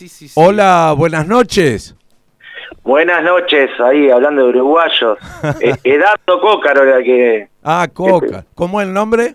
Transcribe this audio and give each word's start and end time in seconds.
Sí, 0.00 0.08
sí, 0.08 0.28
sí. 0.28 0.34
Hola, 0.36 0.94
buenas 0.96 1.26
noches. 1.26 1.96
Buenas 2.84 3.20
noches, 3.24 3.68
ahí 3.80 4.08
hablando 4.08 4.44
de 4.44 4.48
uruguayos. 4.50 5.18
Eh, 5.60 5.74
Edardo 5.82 6.40
Cócaro 6.40 6.84
era 6.84 7.02
que... 7.02 7.48
Ah, 7.64 7.88
Coca. 7.92 8.44
¿Cómo 8.54 8.80
es 8.80 8.86
el 8.86 8.94
nombre? 8.94 9.34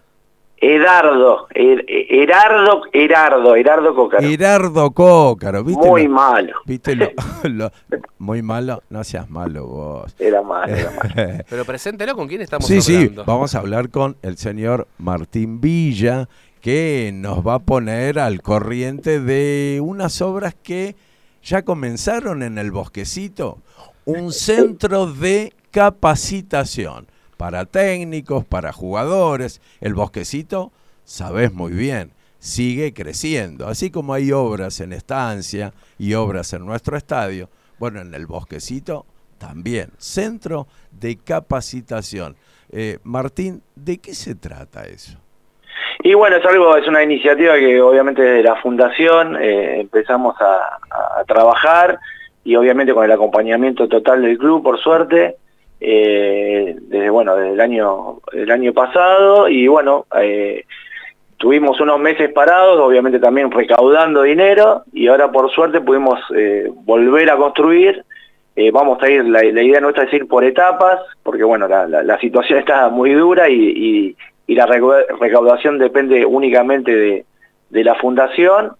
Edardo, 0.55 1.47
Er- 1.53 1.83
Herardo, 1.87 2.83
Herardo, 2.93 3.55
Herardo 3.57 3.93
Cócaro. 3.93 4.25
Gerardo 4.25 4.91
Cócaro, 4.91 5.65
¿viste? 5.65 5.85
Muy 5.85 6.03
lo- 6.07 6.09
malo, 6.11 6.53
¿Viste 6.65 6.95
lo, 6.95 7.09
lo- 7.43 7.71
muy 8.19 8.41
malo? 8.41 8.81
No 8.89 9.03
seas 9.03 9.29
malo 9.29 9.67
vos. 9.67 10.15
era 10.17 10.41
malo, 10.43 10.73
era 10.73 10.91
malo. 10.91 11.43
Pero 11.49 11.65
preséntelo 11.65 12.15
con 12.15 12.29
quién 12.29 12.39
estamos 12.41 12.65
sí, 12.65 12.81
sí, 12.81 12.95
hablando. 12.95 13.25
vamos 13.25 13.53
a 13.53 13.59
hablar 13.59 13.89
con 13.89 14.15
el 14.21 14.37
señor 14.37 14.87
Martín 14.97 15.59
Villa, 15.59 16.29
que 16.63 17.11
nos 17.13 17.45
va 17.45 17.55
a 17.55 17.59
poner 17.59 18.19
al 18.19 18.41
corriente 18.41 19.19
de 19.19 19.81
unas 19.83 20.21
obras 20.21 20.55
que 20.55 20.95
ya 21.43 21.65
comenzaron 21.65 22.41
en 22.41 22.57
el 22.57 22.71
bosquecito. 22.71 23.61
Un 24.05 24.31
centro 24.31 25.11
de 25.11 25.51
capacitación 25.71 27.07
para 27.35 27.65
técnicos, 27.65 28.45
para 28.45 28.71
jugadores. 28.71 29.59
El 29.81 29.93
bosquecito, 29.93 30.71
sabes 31.03 31.51
muy 31.51 31.73
bien, 31.73 32.13
sigue 32.39 32.93
creciendo. 32.93 33.67
Así 33.67 33.91
como 33.91 34.13
hay 34.13 34.31
obras 34.31 34.79
en 34.79 34.93
estancia 34.93 35.73
y 35.99 36.13
obras 36.13 36.53
en 36.53 36.65
nuestro 36.65 36.95
estadio, 36.95 37.49
bueno, 37.77 37.99
en 37.99 38.13
el 38.13 38.25
bosquecito 38.25 39.05
también. 39.37 39.91
Centro 39.97 40.69
de 40.91 41.17
capacitación. 41.17 42.37
Eh, 42.69 42.99
Martín, 43.03 43.61
¿de 43.75 43.97
qué 43.97 44.15
se 44.15 44.35
trata 44.35 44.85
eso? 44.85 45.22
Y 46.05 46.13
bueno, 46.15 46.35
es 46.35 46.45
algo, 46.45 46.75
es 46.75 46.85
una 46.85 47.01
iniciativa 47.01 47.55
que 47.55 47.81
obviamente 47.81 48.21
desde 48.21 48.43
la 48.43 48.57
fundación 48.57 49.37
eh, 49.41 49.79
empezamos 49.79 50.35
a, 50.41 50.79
trabajar 51.25 51.97
y 52.43 52.57
obviamente 52.57 52.93
con 52.93 53.05
el 53.05 53.11
acompañamiento 53.13 53.87
total 53.87 54.21
del 54.21 54.37
club, 54.37 54.61
por 54.61 54.77
suerte, 54.77 55.37
eh, 55.79 56.75
desde 56.77 57.09
bueno, 57.09 57.37
desde 57.37 57.53
el 57.53 57.61
año, 57.61 58.17
el 58.33 58.51
año 58.51 58.73
pasado 58.73 59.47
y 59.47 59.65
bueno, 59.67 60.05
eh, 60.19 60.65
tuvimos 61.37 61.79
unos 61.79 61.97
meses 61.99 62.33
parados, 62.33 62.81
obviamente 62.81 63.19
también 63.19 63.49
recaudando 63.49 64.23
dinero 64.23 64.83
y 64.91 65.07
ahora 65.07 65.31
por 65.31 65.49
suerte 65.51 65.79
pudimos 65.79 66.19
eh, 66.35 66.69
volver 66.83 67.31
a 67.31 67.37
construir. 67.37 68.03
Vamos 68.71 69.01
a 69.01 69.09
ir, 69.09 69.23
la, 69.25 69.43
idea 69.43 69.79
nuestra 69.79 70.03
es 70.03 70.13
ir 70.13 70.27
por 70.27 70.43
etapas, 70.43 70.99
porque 71.23 71.43
bueno, 71.43 71.67
la, 71.67 71.87
la- 71.87 72.19
situación 72.19 72.59
está 72.63 72.89
muy 72.89 73.13
dura 73.13 73.49
y- 73.49 74.15
y 74.47 74.55
la 74.55 74.67
recau- 74.67 75.05
recaudación 75.19 75.77
depende 75.77 76.25
únicamente 76.25 77.25
de, 77.69 77.83
la 77.83 77.95
fundación. 77.95 78.73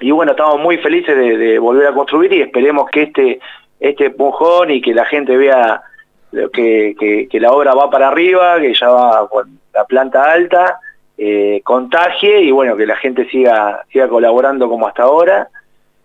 Y 0.00 0.10
bueno, 0.10 0.32
estamos 0.32 0.60
muy 0.60 0.78
felices 0.78 1.16
de, 1.16 1.58
volver 1.58 1.86
a 1.86 1.92
construir 1.92 2.32
y 2.32 2.42
esperemos 2.42 2.88
que 2.90 3.02
este, 3.02 3.40
este 3.78 4.06
empujón 4.06 4.70
y 4.70 4.80
que 4.80 4.94
la 4.94 5.04
gente 5.04 5.36
vea 5.36 5.82
que, 6.52 7.28
la 7.32 7.52
obra 7.52 7.74
va 7.74 7.90
para 7.90 8.08
arriba, 8.08 8.60
que 8.60 8.74
ya 8.74 8.88
va 8.88 9.28
con 9.28 9.58
la 9.72 9.84
planta 9.84 10.24
alta, 10.24 10.80
eh, 11.18 11.60
contagie 11.64 12.40
y 12.40 12.50
bueno, 12.50 12.76
que 12.76 12.86
la 12.86 12.96
gente 12.96 13.28
siga, 13.28 13.84
siga 13.92 14.08
colaborando 14.08 14.68
como 14.68 14.88
hasta 14.88 15.04
ahora. 15.04 15.48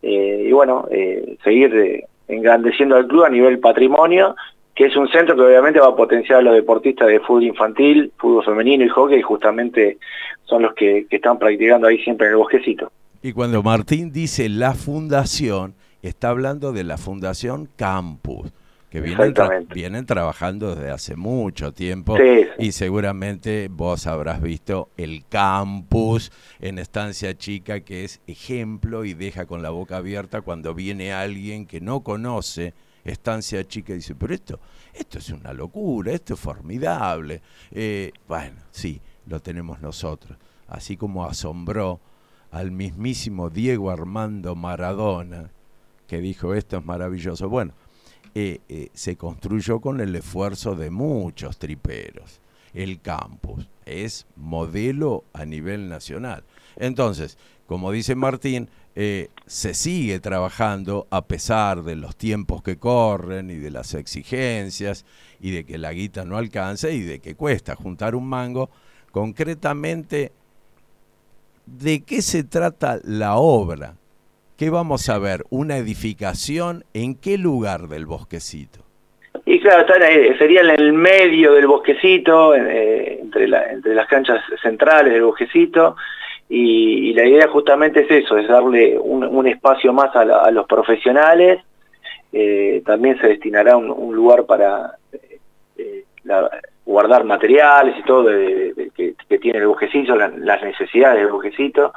Eh, 0.02 0.46
y 0.48 0.52
bueno, 0.52 0.88
eh, 0.92 1.38
seguir 1.44 2.06
engrandeciendo 2.28 2.96
al 2.96 3.08
club 3.08 3.24
a 3.24 3.30
nivel 3.30 3.60
patrimonio, 3.60 4.36
que 4.76 4.86
es 4.86 4.96
un 4.96 5.08
centro 5.08 5.36
que 5.36 5.42
obviamente 5.42 5.80
va 5.80 5.88
a 5.88 5.96
potenciar 5.96 6.40
a 6.40 6.42
los 6.42 6.54
deportistas 6.54 7.08
de 7.08 7.20
fútbol 7.22 7.44
infantil, 7.44 8.12
fútbol 8.18 8.44
femenino 8.44 8.84
y 8.84 8.90
hockey, 8.90 9.22
justamente 9.22 9.98
son 10.44 10.64
los 10.64 10.74
que, 10.74 11.08
que 11.10 11.16
están 11.16 11.40
practicando 11.40 11.88
ahí 11.88 11.98
siempre 12.04 12.28
en 12.28 12.34
el 12.34 12.38
bosquecito. 12.38 12.92
Y 13.22 13.32
cuando 13.34 13.64
Martín 13.64 14.12
dice 14.12 14.50
la 14.50 14.74
fundación, 14.76 15.74
está 16.02 16.30
hablando 16.30 16.74
de 16.74 16.84
la 16.84 16.98
Fundación 16.98 17.68
Campus, 17.76 18.52
que 18.92 19.02
vienen, 19.02 19.18
tra- 19.18 19.30
Exactamente. 19.30 19.74
vienen 19.74 20.06
trabajando 20.06 20.76
desde 20.76 20.92
hace 20.92 21.16
mucho 21.16 21.72
tiempo 21.74 22.16
Sí, 22.18 22.46
y 22.60 22.72
seguramente 22.72 23.68
vos 23.72 24.06
habrás 24.08 24.42
visto 24.42 24.90
el 24.98 25.24
campus 25.28 26.32
en 26.60 26.80
Estancia 26.80 27.36
Chica, 27.38 27.80
que 27.80 28.04
es 28.04 28.22
ejemplo 28.28 29.04
y 29.06 29.14
deja 29.14 29.46
con 29.48 29.62
la 29.64 29.70
boca 29.72 29.98
abierta 29.98 30.42
cuando 30.42 30.74
viene 30.74 31.12
alguien 31.14 31.66
que 31.66 31.82
no 31.82 32.02
conoce 32.02 32.74
Estancia 33.06 33.66
Chica 33.68 33.94
y 33.94 33.98
dice, 33.98 34.16
pero 34.16 34.34
esto, 34.34 34.60
esto 34.94 35.20
es 35.20 35.30
una 35.30 35.54
locura, 35.54 36.12
esto 36.12 36.34
es 36.34 36.40
formidable. 36.40 37.42
Eh, 37.72 38.12
bueno, 38.28 38.58
sí, 38.72 39.00
lo 39.28 39.40
tenemos 39.42 39.80
nosotros. 39.80 40.38
Así 40.68 40.98
como 40.98 41.26
asombró 41.26 42.02
al 42.52 42.72
mismísimo 42.72 43.50
Diego 43.50 43.92
Armando 43.92 44.56
Maradona, 44.56 45.52
que 46.08 46.20
dijo 46.20 46.56
esto 46.56 46.78
es 46.78 46.86
maravilloso. 46.86 47.48
Bueno, 47.48 47.74
eh, 48.34 48.60
eh, 48.68 48.90
se 48.94 49.16
construyó 49.16 49.80
con 49.80 50.02
el 50.02 50.16
esfuerzo 50.16 50.76
de 50.76 50.90
muchos 50.90 51.58
triperos. 51.58 52.42
El 52.74 53.00
campus 53.02 53.70
es 53.86 54.26
modelo 54.36 55.24
a 55.32 55.46
nivel 55.46 55.88
nacional. 55.88 56.44
Entonces, 56.76 57.38
como 57.68 57.92
dice 57.92 58.16
Martín, 58.16 58.70
eh, 58.98 59.28
se 59.46 59.74
sigue 59.74 60.22
trabajando 60.22 61.06
a 61.12 61.28
pesar 61.28 61.84
de 61.84 61.98
los 61.98 62.16
tiempos 62.16 62.64
que 62.64 62.78
corren 62.78 63.50
y 63.50 63.56
de 63.56 63.70
las 63.70 63.94
exigencias 63.94 65.06
y 65.42 65.52
de 65.52 65.66
que 65.66 65.78
la 65.78 65.92
guita 65.92 66.24
no 66.24 66.38
alcanza 66.38 66.90
y 66.90 67.02
de 67.02 67.20
que 67.20 67.36
cuesta 67.36 67.76
juntar 67.76 68.16
un 68.16 68.28
mango. 68.28 68.70
Concretamente, 69.12 70.32
¿de 71.66 72.04
qué 72.04 72.22
se 72.22 72.46
trata 72.46 73.00
la 73.04 73.36
obra? 73.36 73.96
¿Qué 74.58 74.70
vamos 74.70 75.10
a 75.10 75.20
ver? 75.20 75.44
¿Una 75.50 75.76
edificación? 75.76 76.86
¿En 76.94 77.16
qué 77.16 77.38
lugar 77.38 77.90
del 77.90 78.06
bosquecito? 78.06 78.86
Y 79.46 79.60
claro, 79.60 79.86
eh, 80.06 80.36
sería 80.40 80.62
en 80.62 80.70
el 80.70 80.94
medio 80.94 81.54
del 81.54 81.68
bosquecito, 81.68 82.56
eh, 82.56 83.20
entre, 83.22 83.46
entre 83.46 83.94
las 83.94 84.08
canchas 84.08 84.42
centrales 84.62 85.12
del 85.12 85.24
bosquecito, 85.24 85.98
y, 86.48 87.14
la 87.14 87.26
idea 87.26 87.48
justamente 87.48 88.02
es 88.02 88.24
eso, 88.24 88.38
es 88.38 88.48
darle 88.48 88.98
un, 89.00 89.48
espacio 89.48 89.94
más 89.94 90.16
a, 90.16 90.52
los 90.52 90.68
profesionales, 90.68 91.62
eh, 92.32 92.84
también 92.86 93.20
se 93.20 93.28
destinará 93.30 93.78
un, 93.78 94.16
lugar 94.16 94.46
para 94.46 94.96
eh, 95.12 95.40
eh, 95.78 96.04
guardar 96.86 97.24
materiales 97.24 97.96
y 97.98 98.04
todo 98.04 98.24
de- 98.24 98.92
que, 98.96 99.40
tiene 99.40 99.60
el 99.60 99.68
bosquecito, 99.68 100.16
la- 100.16 100.30
las 100.30 100.62
necesidades 100.64 101.20
del 101.20 101.32
bosquecito, 101.32 101.94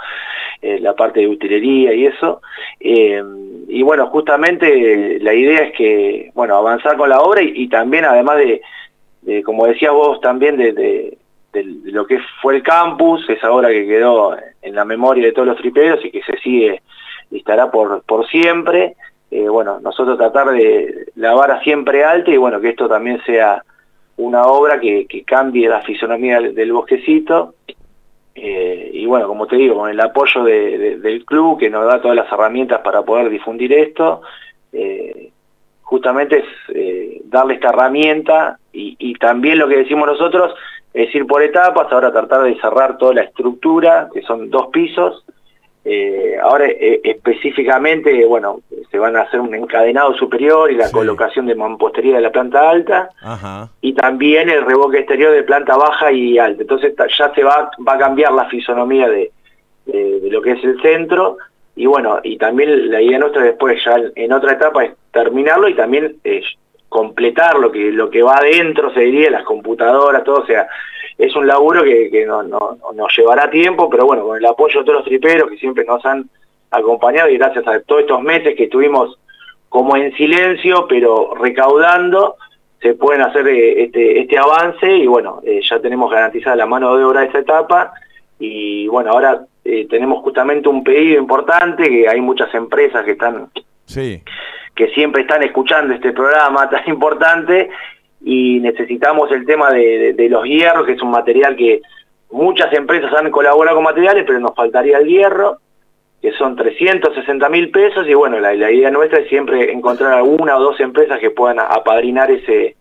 eh, 0.62 0.78
la 0.80 0.94
parte 0.94 1.20
de 1.20 1.28
utilería 1.28 1.92
y 1.94 2.06
eso. 2.06 2.40
Y 2.80 3.82
bueno, 3.82 4.06
justamente 4.08 5.18
la 5.20 5.34
idea 5.34 5.60
es 5.60 5.72
que, 5.76 6.30
bueno, 6.34 6.56
avanzar 6.56 6.96
con 6.96 7.08
la 7.10 7.20
obra 7.20 7.42
y, 7.42 7.68
también 7.68 8.04
además 8.04 8.38
de, 8.38 9.42
como 9.42 9.66
decías 9.66 9.92
vos 9.92 10.20
también, 10.20 10.56
de, 10.56 11.18
de- 11.52 11.64
lo 11.92 12.06
que 12.06 12.18
fue 12.42 12.56
el 12.56 12.62
campus, 12.62 13.28
esa 13.28 13.50
obra 13.52 13.68
que 13.68 13.86
quedó 13.86 14.36
en 14.62 14.74
la 14.74 14.84
memoria 14.84 15.24
de 15.26 15.32
todos 15.32 15.48
los 15.48 15.56
triperos 15.58 16.04
y 16.04 16.10
que 16.10 16.22
se 16.22 16.36
sigue 16.38 16.82
y 17.30 17.38
estará 17.38 17.70
por, 17.70 18.02
por 18.02 18.26
siempre. 18.28 18.94
Eh, 19.30 19.48
bueno, 19.48 19.78
nosotros 19.80 20.16
tratar 20.16 20.50
de 20.52 21.06
la 21.16 21.34
vara 21.34 21.60
siempre 21.62 22.04
alta 22.04 22.30
y 22.30 22.36
bueno, 22.38 22.60
que 22.60 22.70
esto 22.70 22.88
también 22.88 23.20
sea 23.26 23.62
una 24.16 24.44
obra 24.46 24.80
que, 24.80 25.06
que 25.06 25.22
cambie 25.24 25.68
la 25.68 25.82
fisonomía 25.82 26.40
del, 26.40 26.72
bosquecito. 26.72 27.54
Eh, 28.34 28.90
y 28.94 29.06
bueno, 29.06 29.26
como 29.28 29.46
te 29.46 29.56
digo, 29.56 29.76
con 29.76 29.90
el 29.90 30.00
apoyo 30.00 30.44
de- 30.44 30.78
de- 30.78 30.98
del 30.98 31.24
club 31.24 31.58
que 31.58 31.70
nos 31.70 31.84
da 31.86 32.00
todas 32.00 32.16
las 32.16 32.30
herramientas 32.32 32.80
para 32.82 33.02
poder 33.02 33.28
difundir 33.30 33.72
esto, 33.72 34.22
eh, 34.72 35.30
justamente 35.82 36.38
es 36.38 37.24
darle 37.24 37.54
esta 37.54 37.70
herramienta 37.70 38.58
y 38.72 39.14
también 39.14 39.58
lo 39.58 39.66
que 39.68 39.78
decimos 39.78 40.06
nosotros 40.06 40.54
es 40.94 41.14
ir 41.14 41.26
por 41.26 41.42
etapas, 41.42 41.90
ahora 41.92 42.10
tratar 42.12 42.42
de 42.42 42.58
cerrar 42.60 42.98
toda 42.98 43.14
la 43.14 43.22
estructura, 43.22 44.08
que 44.12 44.22
son 44.22 44.50
dos 44.50 44.68
pisos, 44.68 45.24
eh, 45.84 46.36
ahora 46.42 46.66
eh, 46.66 47.00
específicamente, 47.04 48.24
bueno, 48.26 48.60
se 48.90 48.98
van 48.98 49.16
a 49.16 49.22
hacer 49.22 49.40
un 49.40 49.54
encadenado 49.54 50.12
superior 50.14 50.70
y 50.70 50.74
la 50.76 50.86
Sí. 50.88 50.92
colocación 50.92 51.46
de 51.46 51.54
mampostería 51.54 52.16
de 52.16 52.20
la 52.22 52.32
planta 52.32 52.68
alta, 52.68 53.10
Ajá. 53.22 53.70
y 53.80 53.92
también 53.94 54.50
el 54.50 54.64
revoque 54.66 54.98
exterior 54.98 55.32
de 55.32 55.42
planta 55.44 55.76
baja 55.76 56.10
y 56.12 56.38
alta. 56.38 56.62
Entonces 56.62 56.94
ya 57.18 57.32
se 57.34 57.42
va, 57.44 57.70
va 57.86 57.94
a 57.94 57.98
cambiar 57.98 58.32
la 58.32 58.46
fisonomía 58.46 59.08
de, 59.08 59.30
de- 59.86 60.20
de 60.20 60.30
lo 60.30 60.42
que 60.42 60.52
es 60.52 60.64
el 60.64 60.80
centro 60.82 61.38
y 61.76 61.86
bueno, 61.86 62.18
y 62.24 62.36
también 62.38 62.90
la 62.90 63.00
idea 63.00 63.18
nuestra 63.18 63.42
después 63.42 63.82
ya 63.84 63.96
en 64.16 64.32
otra 64.32 64.52
etapa 64.54 64.84
es 64.84 64.92
terminarlo 65.12 65.68
y 65.68 65.74
también 65.74 66.16
eh, 66.24 66.42
completar 66.88 67.58
lo 67.58 67.70
que 67.70 67.90
lo 67.92 68.08
que 68.10 68.22
va 68.22 68.36
adentro, 68.36 68.92
se 68.92 69.00
diría, 69.00 69.30
las 69.30 69.44
computadoras, 69.44 70.24
todo, 70.24 70.42
o 70.42 70.46
sea, 70.46 70.66
es 71.18 71.34
un 71.36 71.46
laburo 71.46 71.82
que, 71.82 72.10
que 72.10 72.24
no, 72.26 72.42
no- 72.42 72.78
no- 72.80 72.92
nos 72.94 73.16
llevará 73.16 73.50
tiempo, 73.50 73.90
pero 73.90 74.06
bueno, 74.06 74.24
con 74.24 74.36
el 74.38 74.46
apoyo 74.46 74.80
de 74.80 74.86
todos 74.86 74.98
los 75.00 75.04
triperos 75.08 75.50
que 75.50 75.58
siempre 75.58 75.84
nos 75.84 76.04
han 76.06 76.28
acompañado 76.70 77.28
y 77.28 77.38
gracias 77.38 77.66
a 77.66 77.80
todos 77.80 78.02
estos 78.02 78.22
meses 78.22 78.54
que 78.56 78.64
estuvimos 78.64 79.18
como 79.68 79.96
en 79.96 80.14
silencio, 80.16 80.86
pero 80.88 81.34
recaudando, 81.34 82.36
se 82.80 82.94
pueden 82.94 83.22
hacer 83.22 83.46
eh, 83.48 83.82
este, 83.84 84.20
este 84.20 84.38
avance 84.38 84.90
y 84.90 85.06
bueno, 85.06 85.40
eh, 85.44 85.60
ya 85.68 85.80
tenemos 85.80 86.10
garantizada 86.10 86.56
la 86.56 86.66
mano 86.66 86.96
de 86.96 87.04
obra 87.04 87.20
de 87.20 87.26
esta 87.26 87.40
etapa 87.40 87.92
y 88.38 88.86
bueno, 88.86 89.10
ahora 89.10 89.44
eh, 89.64 89.86
tenemos 89.90 90.22
justamente 90.22 90.68
un 90.68 90.84
pedido 90.84 91.18
importante, 91.18 91.88
que 91.88 92.08
hay 92.08 92.20
muchas 92.20 92.54
empresas 92.54 93.04
que 93.04 93.10
están 93.12 93.48
sí. 93.84 94.22
Que 94.78 94.90
siempre 94.90 95.22
están 95.22 95.42
escuchando 95.42 95.92
este 95.92 96.12
programa 96.12 96.70
tan 96.70 96.84
importante 96.86 97.68
y 98.24 98.60
necesitamos 98.60 99.30
el 99.32 99.44
tema 99.44 99.72
de, 99.72 100.28
los 100.30 100.44
hierros, 100.44 100.86
que 100.86 100.92
es 100.92 101.02
un 101.02 101.10
material 101.10 101.56
que 101.56 101.82
muchas 102.30 102.72
empresas 102.72 103.12
han 103.12 103.32
colaborado 103.32 103.76
con 103.76 103.84
materiales, 103.84 104.22
pero 104.24 104.38
nos 104.38 104.54
faltaría 104.54 104.98
el 104.98 105.08
hierro, 105.08 105.58
que 106.22 106.30
son 106.32 106.54
360 106.54 107.48
mil 107.48 107.70
pesos, 107.70 108.06
y 108.06 108.14
bueno, 108.14 108.38
la, 108.38 108.54
la 108.54 108.70
idea 108.70 108.90
nuestra 108.90 109.18
es 109.18 109.28
siempre 109.28 109.72
encontrar 109.72 110.12
alguna 110.12 110.56
o 110.56 110.62
dos 110.62 110.78
empresas 110.78 111.18
que 111.18 111.30
puedan 111.30 111.58
apadrinar 111.58 112.30
ese, 112.30 112.76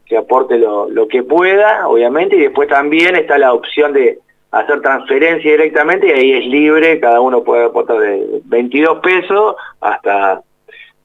que 0.06 0.16
aporte 0.16 0.56
lo, 0.56 1.06
que 1.06 1.22
pueda, 1.22 1.86
obviamente, 1.86 2.36
y 2.36 2.40
después 2.40 2.66
también 2.66 3.14
está 3.14 3.36
la 3.36 3.52
opción 3.52 3.92
de 3.92 4.20
hacer 4.52 4.80
transferencia 4.80 5.50
directamente, 5.50 6.08
y 6.08 6.12
ahí 6.12 6.32
es 6.32 6.46
libre, 6.46 6.98
cada 6.98 7.20
uno 7.20 7.44
puede 7.44 7.66
aportar 7.66 7.98
de 7.98 8.40
22 8.46 9.00
pesos 9.00 9.56
hasta 9.82 10.40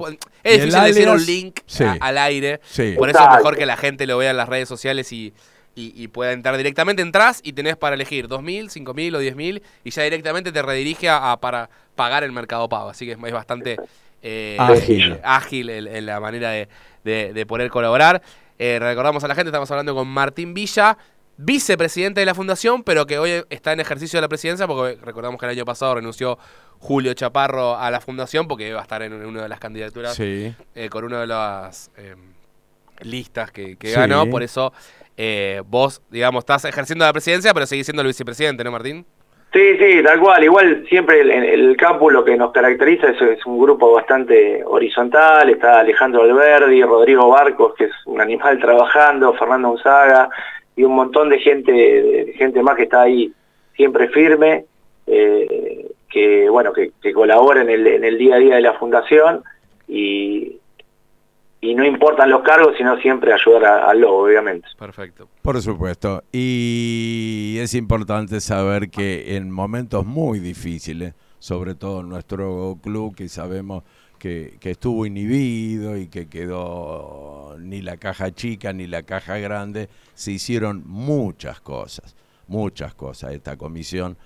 Es 0.43 0.63
difícil 0.63 0.83
decir 0.83 1.09
un 1.09 1.25
link 1.25 1.59
al 1.99 2.17
aire. 2.17 2.61
Por 2.97 3.09
eso 3.09 3.23
es 3.23 3.29
mejor 3.37 3.57
que 3.57 3.65
la 3.65 3.75
gente 3.77 4.05
lo 4.07 4.17
vea 4.17 4.31
en 4.31 4.37
las 4.37 4.49
redes 4.49 4.67
sociales 4.67 5.13
y, 5.13 5.33
y, 5.75 6.07
pueda 6.09 6.33
entrar 6.33 6.57
directamente. 6.57 7.01
Entras 7.01 7.41
y 7.43 7.53
tenés 7.53 7.77
para 7.77 7.95
elegir 7.95 8.27
2.000, 8.27 8.65
5.000 8.65 9.15
o 9.15 9.21
10.000 9.21 9.61
y 9.83 9.89
ya 9.89 10.03
directamente 10.03 10.51
te 10.51 10.61
redirige 10.61 11.09
a, 11.09 11.37
para 11.39 11.69
pagar 11.95 12.23
el 12.23 12.31
mercado 12.31 12.67
pago. 12.69 12.89
Así 12.89 13.05
que 13.05 13.13
es, 13.13 13.33
bastante 13.33 13.77
eh, 14.21 14.57
ágil, 14.59 15.19
ágil 15.23 15.69
en, 15.69 16.05
la 16.05 16.19
manera 16.19 16.51
de, 16.51 16.67
de, 17.03 17.45
poder 17.45 17.69
colaborar. 17.69 18.21
Eh, 18.59 18.77
recordamos 18.79 19.23
a 19.23 19.27
la 19.27 19.35
gente, 19.35 19.49
estamos 19.49 19.71
hablando 19.71 19.95
con 19.95 20.07
Martín 20.07 20.53
Villa, 20.53 20.97
vicepresidente 21.37 22.19
de 22.19 22.25
la 22.25 22.35
fundación, 22.35 22.83
pero 22.83 23.07
que 23.07 23.17
hoy 23.17 23.43
está 23.49 23.73
en 23.73 23.79
ejercicio 23.79 24.17
de 24.17 24.21
la 24.21 24.29
presidencia, 24.29 24.67
porque 24.67 24.99
recordamos 25.01 25.39
que 25.39 25.45
el 25.47 25.51
año 25.53 25.65
pasado 25.65 25.95
renunció 25.95 26.37
Julio 26.79 27.13
Chaparro 27.13 27.77
a 27.77 27.89
la 27.89 28.01
fundación, 28.01 28.47
porque 28.47 28.73
va 28.73 28.81
a 28.81 28.83
estar 28.83 29.01
en 29.01 29.13
una 29.13 29.43
de 29.43 29.49
las 29.49 29.59
candidaturas 29.59 30.15
eh, 30.19 30.53
con 30.91 31.05
una 31.05 31.21
de 31.21 31.27
las 31.27 31.89
listas 33.03 33.51
que, 33.51 33.77
ganó. 33.81 34.25
Por 34.27 34.43
eso 34.43 34.73
eh, 35.17 35.61
vos, 35.67 36.01
digamos, 36.09 36.41
estás 36.41 36.65
ejerciendo 36.65 37.05
la 37.05 37.13
presidencia, 37.13 37.53
pero 37.53 37.65
seguís 37.65 37.85
siendo 37.85 38.01
el 38.01 38.07
vicepresidente, 38.07 38.63
¿no, 38.63 38.71
Martín? 38.71 39.05
Sí, 39.53 39.77
sí, 39.77 40.01
tal 40.01 40.19
cual. 40.19 40.43
Igual 40.43 40.85
siempre 40.87 41.21
el, 41.21 41.29
el 41.29 41.75
campus 41.75 42.13
lo 42.13 42.23
que 42.23 42.37
nos 42.37 42.53
caracteriza 42.53 43.09
es, 43.09 43.21
es, 43.21 43.45
un 43.45 43.59
grupo 43.59 43.91
bastante 43.91 44.63
horizontal. 44.65 45.49
Está 45.49 45.81
Alejandro 45.81 46.23
Alberdi, 46.23 46.81
Rodrigo 46.83 47.27
Barcos, 47.27 47.73
que 47.75 47.85
es 47.85 47.91
un 48.05 48.21
animal 48.21 48.59
trabajando, 48.61 49.33
Fernando 49.33 49.71
Unzaga 49.71 50.29
y 50.75 50.83
un 50.83 50.95
montón 50.95 51.29
de 51.29 51.39
gente, 51.39 51.71
de 51.71 52.33
gente 52.37 52.63
más 52.63 52.77
que 52.77 52.83
está 52.83 53.01
ahí 53.01 53.33
siempre 53.75 54.07
firme, 54.07 54.65
eh, 55.05 55.85
que 56.09 56.49
bueno, 56.49 56.71
que, 56.71 56.91
que 57.01 57.11
colabora 57.11 57.61
en 57.61 57.69
el, 57.69 57.85
en 57.85 58.05
el 58.05 58.17
día 58.17 58.35
a 58.35 58.39
día 58.39 58.55
de 58.55 58.61
la 58.61 58.73
fundación 58.73 59.43
y, 59.87 60.60
y 61.61 61.75
no 61.75 61.85
importan 61.85 62.31
los 62.31 62.41
cargos, 62.41 62.75
sino 62.75 62.97
siempre 62.97 63.31
ayudar 63.31 63.65
al 63.65 64.01
lobo, 64.01 64.23
obviamente. 64.23 64.67
Perfecto. 64.77 65.29
Por 65.43 65.61
supuesto. 65.61 66.23
Y 66.31 67.57
es 67.59 67.75
importante 67.75 68.41
saber 68.41 68.89
que 68.89 69.35
en 69.35 69.51
momentos 69.51 70.03
muy 70.03 70.39
difíciles, 70.39 71.13
sobre 71.37 71.75
todo 71.75 72.01
en 72.01 72.09
nuestro 72.09 72.79
club, 72.81 73.15
que 73.15 73.29
sabemos 73.29 73.83
que, 74.17 74.57
que, 74.59 74.71
estuvo 74.71 75.05
inhibido 75.05 75.97
y 75.97 76.07
que 76.07 76.27
quedó 76.27 77.55
ni 77.59 77.81
la 77.81 77.97
caja 77.97 78.31
chica 78.31 78.73
ni 78.73 78.87
la 78.87 79.03
caja 79.03 79.37
grande, 79.37 79.87
se 80.15 80.31
hicieron 80.31 80.83
muchas 80.87 81.61
cosas, 81.61 82.15
muchas 82.47 82.95
cosas. 82.95 83.33
Esta 83.33 83.55
comisión 83.55 84.17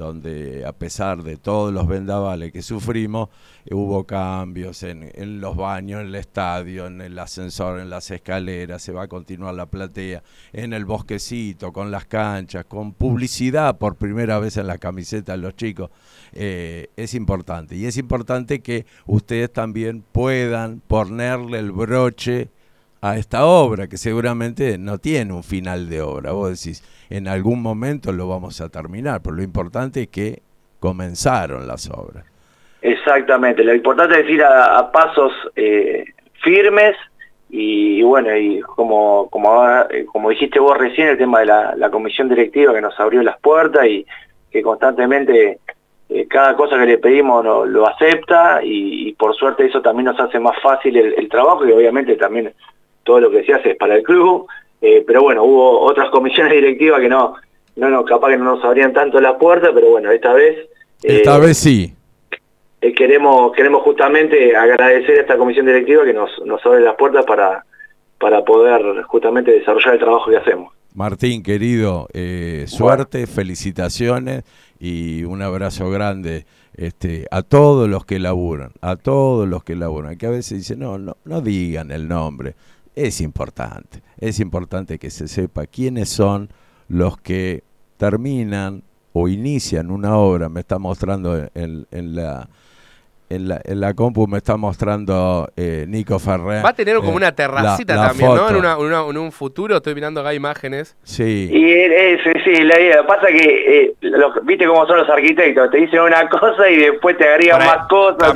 donde 0.00 0.64
a 0.66 0.72
pesar 0.72 1.22
de 1.22 1.36
todos 1.36 1.72
los 1.72 1.86
vendavales 1.86 2.52
que 2.52 2.62
sufrimos, 2.62 3.28
hubo 3.70 4.04
cambios 4.04 4.82
en, 4.82 5.10
en, 5.14 5.40
los 5.40 5.56
baños, 5.56 6.00
en 6.00 6.06
el 6.08 6.14
estadio, 6.14 6.86
en 6.86 7.00
el 7.02 7.18
ascensor, 7.18 7.80
en 7.80 7.90
las 7.90 8.10
escaleras, 8.10 8.82
se 8.82 8.92
va 8.92 9.02
a 9.02 9.08
continuar 9.08 9.54
la 9.54 9.66
platea, 9.66 10.22
en 10.52 10.72
el 10.72 10.86
bosquecito, 10.86 11.72
con 11.72 11.90
las 11.90 12.06
canchas, 12.06 12.64
con 12.64 12.94
publicidad 12.94 13.76
por 13.76 13.96
primera 13.96 14.38
vez 14.38 14.56
en 14.56 14.66
la 14.66 14.78
camiseta 14.78 15.32
de 15.32 15.38
los 15.38 15.54
chicos. 15.54 15.90
Eh, 16.32 16.88
es 16.96 17.14
importante. 17.14 17.76
Y 17.76 17.84
es 17.84 17.98
importante 17.98 18.60
que 18.60 18.86
ustedes 19.06 19.52
también 19.52 20.02
puedan 20.12 20.80
ponerle 20.80 21.58
el 21.58 21.72
broche 21.72 22.48
a 23.02 23.16
esta 23.16 23.46
obra, 23.46 23.88
que 23.88 23.96
seguramente 23.96 24.76
no 24.78 24.98
tiene 24.98 25.32
un 25.32 25.42
final 25.42 25.88
de 25.88 26.02
obra. 26.02 26.32
Vos 26.32 26.62
decís, 26.62 26.84
en 27.08 27.28
algún 27.28 27.62
momento 27.62 28.12
lo 28.12 28.28
vamos 28.28 28.60
a 28.60 28.68
terminar, 28.68 29.20
pero 29.22 29.36
lo 29.36 29.42
importante 29.42 30.02
es 30.02 30.08
que 30.08 30.42
comenzaron 30.78 31.66
las 31.66 31.88
obras. 31.90 32.24
Exactamente, 32.82 33.62
lo 33.62 33.74
importante 33.74 34.20
es 34.20 34.30
ir 34.30 34.42
a, 34.42 34.90
pasos 34.90 35.32
eh, 35.54 36.04
firmes 36.42 36.96
y, 37.50 38.00
bueno, 38.02 38.34
y 38.34 38.60
como, 38.60 39.28
como, 39.28 39.66
eh, 39.90 40.06
como 40.06 40.30
dijiste 40.30 40.58
vos 40.60 40.78
recién, 40.78 41.08
el 41.08 41.18
tema 41.18 41.40
de 41.40 41.46
la, 41.46 41.90
comisión 41.90 42.28
directiva 42.28 42.72
que 42.72 42.80
nos 42.80 42.98
abrió 42.98 43.22
las 43.22 43.38
puertas 43.40 43.86
y 43.86 44.06
que 44.50 44.62
constantemente 44.62 45.58
eh, 46.08 46.26
cada 46.26 46.56
cosa 46.56 46.78
que 46.78 46.86
le 46.86 46.98
pedimos 46.98 47.44
lo, 47.44 47.86
acepta 47.86 48.60
y, 48.62 49.12
por 49.14 49.34
suerte 49.34 49.66
eso 49.66 49.82
también 49.82 50.06
nos 50.06 50.20
hace 50.20 50.38
más 50.38 50.56
fácil 50.62 50.96
el 50.96 51.28
trabajo 51.28 51.66
y 51.66 51.72
obviamente 51.72 52.16
también 52.16 52.54
todo 53.02 53.20
lo 53.20 53.30
que 53.30 53.44
se 53.44 53.52
hace 53.52 53.70
es 53.70 53.76
para 53.76 53.96
el 53.96 54.02
club, 54.02 54.46
eh, 54.80 55.04
pero 55.06 55.22
bueno, 55.22 55.44
hubo 55.44 55.80
otras 55.80 56.10
comisiones 56.10 56.52
directivas 56.54 57.00
que 57.00 57.08
no, 57.08 57.34
no, 57.76 57.90
no, 57.90 58.04
capaz 58.04 58.30
que 58.30 58.36
no 58.36 58.44
nos 58.44 58.64
abrían 58.64 58.92
tanto 58.92 59.20
la 59.20 59.38
puerta, 59.38 59.70
pero 59.74 59.90
bueno, 59.90 60.10
esta 60.10 60.32
vez... 60.32 60.68
Esta 61.02 61.36
eh, 61.36 61.40
vez 61.40 61.58
sí. 61.58 61.94
Eh, 62.80 62.94
queremos, 62.94 63.52
queremos 63.52 63.82
justamente 63.82 64.56
agradecer 64.56 65.18
a 65.18 65.20
esta 65.22 65.36
comisión 65.36 65.66
directiva 65.66 66.04
que 66.04 66.14
nos, 66.14 66.30
nos 66.44 66.64
abre 66.64 66.80
las 66.80 66.96
puertas 66.96 67.24
para, 67.24 67.64
para 68.18 68.44
poder 68.44 69.02
justamente 69.02 69.52
desarrollar 69.52 69.94
el 69.94 70.00
trabajo 70.00 70.30
que 70.30 70.36
hacemos. 70.36 70.74
Martín, 70.94 71.42
querido, 71.42 72.08
suerte, 72.66 73.26
felicitaciones 73.26 74.42
y 74.80 75.22
un 75.24 75.40
abrazo 75.40 75.88
grande 75.90 76.46
este, 76.74 77.26
a 77.30 77.42
todos 77.42 77.88
los 77.88 78.06
que 78.06 78.18
laburan, 78.18 78.72
a 78.80 78.96
todos 78.96 79.46
los 79.46 79.62
que 79.62 79.76
laburan, 79.76 80.16
que 80.16 80.26
a 80.26 80.30
veces 80.30 80.58
dicen, 80.58 80.78
no, 80.78 80.98
no, 80.98 81.16
no 81.24 81.42
digan 81.42 81.90
el 81.90 82.08
nombre, 82.08 82.54
es 83.06 83.20
importante, 83.20 84.02
es 84.18 84.40
importante 84.40 84.98
que 84.98 85.10
se 85.10 85.28
sepa 85.28 85.66
quiénes 85.66 86.08
son 86.08 86.50
los 86.88 87.18
que 87.18 87.64
terminan 87.96 88.82
o 89.12 89.28
inician 89.28 89.90
una 89.90 90.16
obra, 90.16 90.48
me 90.48 90.60
está 90.60 90.78
mostrando 90.78 91.48
en, 91.54 91.86
en 91.90 92.14
la 92.14 92.48
en 93.30 93.48
la, 93.48 93.60
en 93.64 93.80
la 93.80 93.94
compu 93.94 94.26
me 94.26 94.38
está 94.38 94.56
mostrando 94.56 95.48
eh, 95.56 95.84
Nico 95.88 96.18
Ferrer. 96.18 96.64
Va 96.64 96.70
a 96.70 96.74
tener 96.74 96.96
como 96.96 97.12
eh, 97.12 97.16
una 97.16 97.32
terracita 97.32 97.94
también, 97.94 98.34
¿no? 98.34 98.50
En, 98.50 98.56
una, 98.56 99.02
en, 99.08 99.16
un 99.16 99.30
futuro, 99.30 99.76
estoy 99.76 99.94
mirando 99.94 100.20
acá 100.20 100.34
imágenes. 100.34 100.96
Sí. 101.04 101.48
Y 101.50 101.70
es, 101.70 102.20
sí, 102.44 102.62
la 102.64 102.78
idea. 102.80 103.06
Pasa 103.06 103.28
que, 103.28 103.84
eh, 103.84 103.94
viste 104.42 104.66
cómo 104.66 104.84
son 104.86 104.98
los 104.98 105.08
arquitectos, 105.08 105.70
te 105.70 105.78
dicen 105.78 106.00
una 106.00 106.28
cosa 106.28 106.68
y 106.68 106.76
después 106.76 107.16
te 107.16 107.28
agregan 107.28 107.60
más 107.60 107.86
cosas. 107.88 108.34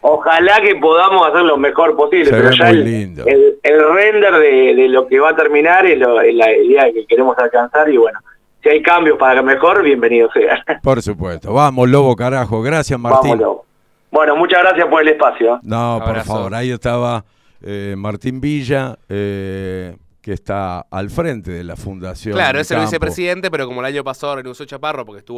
ojalá 0.00 0.60
que 0.62 0.74
podamos 0.74 1.28
hacer 1.28 1.42
lo 1.42 1.56
mejor 1.56 1.96
posible. 1.96 2.30
pero 2.30 2.50
ya 2.50 2.70
el, 2.70 2.86
El, 3.62 3.94
render 3.94 4.34
de, 4.34 4.88
lo 4.88 5.06
que 5.06 5.20
va 5.20 5.30
a 5.30 5.36
terminar 5.36 5.86
es, 5.86 5.98
la 5.98 6.52
idea 6.56 6.92
que 6.92 7.06
queremos 7.06 7.38
alcanzar 7.38 7.88
y 7.88 7.96
bueno, 7.96 8.18
si 8.64 8.68
hay 8.68 8.82
cambios 8.82 9.16
para 9.16 9.42
mejor, 9.42 9.84
bienvenido 9.84 10.28
sea. 10.32 10.64
Por 10.82 11.00
supuesto. 11.02 11.52
Vamos, 11.52 11.88
Lobo, 11.88 12.16
carajo. 12.16 12.60
Gracias, 12.62 12.98
Martín. 12.98 13.30
Vamos, 13.30 13.38
Lobo. 13.38 13.67
Bueno, 14.10 14.36
muchas 14.36 14.62
gracias 14.62 14.86
por 14.88 15.02
el 15.02 15.08
espacio. 15.08 15.56
¿eh? 15.56 15.58
No, 15.62 16.00
por 16.04 16.20
favor. 16.22 16.54
Ahí 16.54 16.70
estaba 16.70 17.24
eh, 17.60 17.94
Martín 17.96 18.40
Villa. 18.40 18.98
Eh, 19.08 19.96
que 20.28 20.34
está 20.34 20.80
al 20.90 21.08
frente 21.08 21.50
de 21.50 21.64
la 21.64 21.76
fundación. 21.76 22.34
Claro, 22.34 22.60
es 22.60 22.70
el 22.70 22.80
vicepresidente, 22.80 23.50
pero 23.50 23.66
como 23.66 23.80
el 23.80 23.86
año 23.86 24.04
pasado 24.04 24.36
renunció 24.36 24.66
Chaparro 24.66 25.06
porque 25.06 25.20
estuvo 25.20 25.36